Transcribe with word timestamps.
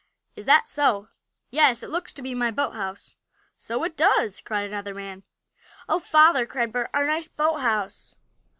"Is 0.35 0.47
that 0.47 0.67
so?" 0.67 1.09
"Yes, 1.51 1.83
it 1.83 1.91
looks 1.91 2.11
to 2.13 2.23
be 2.23 2.33
my 2.33 2.49
boathouse." 2.49 3.15
"So 3.55 3.83
it 3.83 3.95
does!" 3.95 4.41
cried 4.41 4.67
another 4.67 4.95
man. 4.95 5.21
"Oh, 5.87 5.99
father!" 5.99 6.47
cried 6.47 6.71
Bert. 6.73 6.89
"Our 6.91 7.05
nice 7.05 7.27
boathouse!" 7.27 8.15